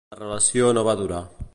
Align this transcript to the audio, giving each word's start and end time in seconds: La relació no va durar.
La 0.13 0.17
relació 0.19 0.71
no 0.79 0.87
va 0.89 0.99
durar. 1.05 1.25